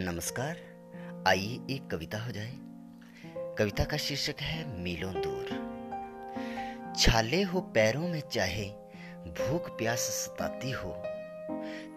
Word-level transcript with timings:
नमस्कार। 0.00 0.56
आइए 1.28 1.60
एक 1.70 1.90
कविता 1.90 2.18
हो 2.18 2.32
जाए। 2.32 2.54
कविता 3.58 3.84
का 3.84 3.96
शीर्षक 3.96 4.34
है, 4.40 4.78
मीलों 4.78 5.14
दूर। 5.14 5.48
छाले 6.98 7.42
हो 7.42 7.60
पैरों 7.60 8.08
में 8.08 8.20
चाहे 8.20 8.64
भूख 9.26 9.78
प्यास 9.78 9.98
सताती 9.98 10.70
हो। 10.70 11.02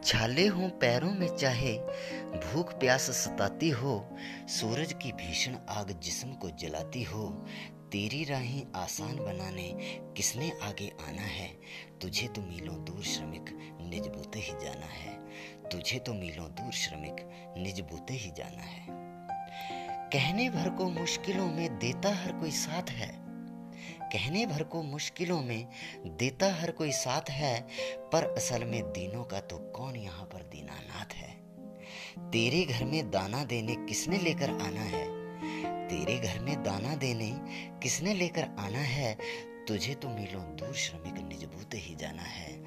छाले 0.04 0.48
हो 0.48 0.68
पैरों 0.68 1.12
में 1.12 1.36
चाहे 1.38 1.78
भूख 2.22 2.80
प्यास 2.80 3.02
सताती 3.02 3.70
हो। 3.70 4.18
सूरज 4.48 4.94
की 4.94 5.12
भीषण 5.12 5.56
आग 5.70 6.00
जिस्म 6.00 6.34
को 6.34 6.50
जलाती 6.50 7.04
हो। 7.04 7.46
तेरी 7.92 8.24
राहें 8.24 8.68
आसान 8.76 9.16
बनाने 9.16 9.72
किसने 10.18 10.52
आगे 10.62 10.94
आना 11.08 11.22
है? 11.22 11.58
तुझे 12.02 12.28
तो 12.28 12.42
मीलों 12.42 12.86
दूर 12.86 13.04
श्रमिक 13.04 13.61
निज 13.92 14.08
बूते 14.08 14.40
ही 14.40 14.52
जाना 14.52 14.86
है। 14.86 15.14
तुझे 15.70 16.00
तो 16.00 16.14
मीलों 16.14 16.46
दूर 16.46 16.72
श्रमिक 16.72 17.16
निज 17.58 17.82
बूते 17.82 18.14
ही 18.14 18.32
जाना 18.32 18.64
है। 18.64 18.88
कहने 20.10 20.50
भर 20.50 20.70
को 20.70 20.90
मुश्किलों 20.90 21.48
में 21.48 21.80
देता 21.80 22.10
हर 22.10 22.32
कोई 22.32 22.52
साथ 22.52 22.90
है। 22.90 23.22
कहने 24.02 24.46
भर 24.46 24.64
को 24.64 24.84
मुश्किलों 24.84 25.42
में 25.42 25.68
देता 26.06 26.54
हर 26.54 26.72
कोई 26.72 26.92
साथ 26.92 27.30
है, 27.30 27.68
पर 28.14 28.36
असल 28.38 28.64
में 28.64 28.84
दीनों 28.84 29.24
का 29.24 29.40
तो 29.40 29.58
कौन 29.58 29.96
यहाँ 29.96 30.26
पर 30.26 30.42
दीनानाथ 30.44 31.14
है? 31.14 31.30
तेरे 32.32 32.66
घर 32.66 32.86
में 32.86 33.12
दाना 33.12 33.44
देने 33.44 33.76
किसने 33.76 34.18
लेकर 34.18 34.50
आना 34.50 34.82
है? 34.82 35.06
तेरे 35.88 36.18
घर 36.20 36.40
में 36.40 36.64
दाना 36.64 36.96
देने 36.96 37.32
किसने 37.84 38.14
लेकर 38.14 38.44
आना 38.60 38.80
है? 38.80 39.18
तुझे 39.68 39.96
तो 39.96 40.10
मिलो 40.10 40.40
दूर 40.40 40.74
श्रमिक 40.74 41.28
निज 41.28 41.44
बूते 41.44 41.78
ही 41.78 41.96
जाना 41.96 42.24
है। 42.24 42.64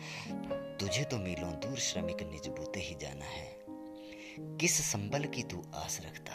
तुझे 0.85 1.05
तो 1.05 1.19
मीलों 1.19 1.53
दूर 1.53 1.79
श्रमिक 1.79 2.17
निज 2.23 2.49
बूते 2.49 2.81
ही 2.81 2.95
जाना 2.95 3.25
है। 3.25 3.59
किस 4.57 4.93
संबल 4.93 5.25
की 5.25 5.43
तू 5.43 5.65
आस 5.75 6.01
रखता? 6.05 6.33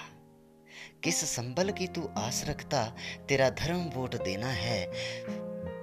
किस 1.03 1.15
संबल 1.15 1.71
की 1.71 1.87
तू 1.87 2.09
आस 2.17 2.45
रखता? 2.47 2.95
तेरा 3.29 3.49
धर्म 3.49 3.77
वोट 3.77 4.15
देना 4.15 4.47
है। 4.47 4.91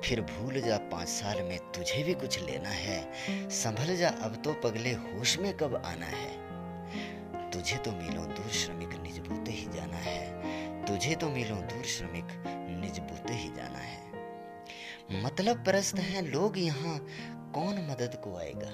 फिर 0.01 0.21
भूल 0.21 0.61
जा 0.61 0.77
पाँच 0.77 1.09
साल 1.09 1.43
में 1.43 1.59
तुझे 1.59 2.03
भी 2.03 2.15
कुछ 2.15 2.41
लेना 2.43 2.69
है। 2.69 3.13
संभल 3.49 3.97
जा 3.97 4.09
अब 4.09 4.43
तो 4.43 4.53
पगले 4.55 4.93
होश 4.93 5.39
में 5.39 5.57
कब 5.57 5.83
आना 5.87 6.07
है। 6.07 7.51
तुझे 7.51 7.77
तो 7.77 7.93
मिलो 7.93 8.25
दूर 8.25 8.51
श्रमिक 8.51 8.89
निज 8.89 9.19
बूते 9.19 9.53
ही 9.53 9.67
जाना 9.67 9.97
है। 9.97 10.85
तुझे 10.85 11.15
तो 11.15 11.29
मिलो 11.29 11.57
दूर 11.57 11.85
श्रमिक 11.85 12.27
निज 12.83 12.99
बूते 12.99 13.35
ही 13.35 13.49
जाना 13.49 13.79
है। 13.79 14.07
मतलब 15.23 15.65
परस्त 15.65 15.99
हैं 15.99 16.23
लोग 16.23 16.59
यहाँ 16.59 17.07
कौन 17.57 17.87
मदद 17.91 18.21
को 18.25 18.37
आएगा? 18.37 18.71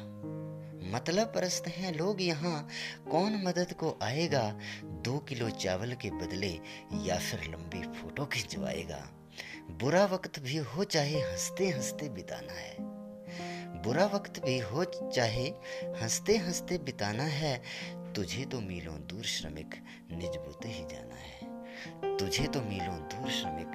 मतलब 0.98 1.26
परस्त 1.26 1.68
हैं 1.68 1.94
लोग 1.94 2.22
यहाँ, 2.22 2.68
कौन 3.10 3.42
मदद 3.44 3.72
को 3.72 3.98
आएगा? 4.02 4.58
दो 4.84 5.18
किलो 5.18 5.50
चावल 5.50 5.94
के 5.94 6.10
बदले 6.10 6.60
या 7.02 7.18
फिर 7.18 7.40
लंबी 7.50 7.82
फ़ोटो 7.82 8.26
खिंचवाएगा। 8.26 9.08
बुरा 9.70 10.04
वक्त 10.04 10.38
भी 10.38 10.56
हो 10.56 10.84
चाहे 10.84 11.20
हँसते 11.20 11.68
हँसते 11.68 12.08
बिताना 12.08 12.52
है। 12.52 12.76
बुरा 13.82 14.06
वक्त 14.06 14.44
भी 14.44 14.58
हो 14.58 14.84
चाहे 14.84 15.46
हँसते 15.84 16.36
हँसते 16.36 16.78
बिताना 16.78 17.24
है, 17.24 17.62
तुझे 18.12 18.44
तो 18.44 18.60
मीलों 18.60 18.96
दूर 19.06 19.24
श्रमिक 19.24 19.74
निज 20.10 20.36
बोते 20.36 20.68
ही 20.68 20.84
जाना 20.84 21.14
है। 21.14 21.52
तुझे 22.16 22.46
तो 22.46 22.60
मीलों 22.60 22.98
दूर 22.98 23.30
श्रमिक 23.30 23.68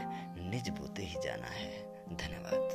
निज 0.51 0.69
बोते 0.69 1.03
ही 1.03 1.15
जाना 1.23 1.47
है। 1.47 1.71
धन्यवाद। 2.17 2.66